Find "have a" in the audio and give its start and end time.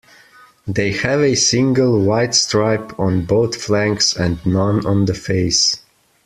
0.93-1.35